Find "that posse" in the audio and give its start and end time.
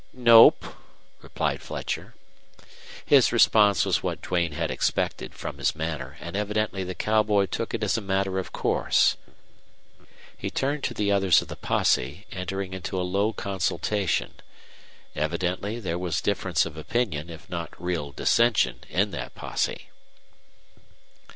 19.11-19.91